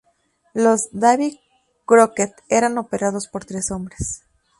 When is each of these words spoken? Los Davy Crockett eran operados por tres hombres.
Los 0.55 0.89
Davy 0.93 1.39
Crockett 1.85 2.31
eran 2.49 2.79
operados 2.79 3.27
por 3.27 3.45
tres 3.45 3.69
hombres. 3.69 4.23